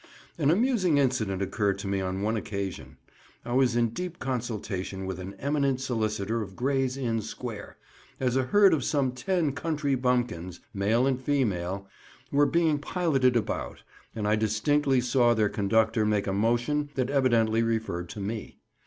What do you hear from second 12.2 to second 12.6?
were